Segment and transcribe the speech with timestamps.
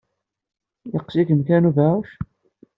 [0.93, 2.09] Yeqqes-ikem kra n ubeɛɛuc?